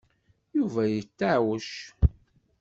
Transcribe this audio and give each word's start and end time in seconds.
Yuba 0.57 0.81
yeṭṭeɛwec. 0.87 1.71